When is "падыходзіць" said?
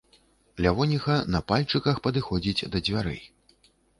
2.07-2.67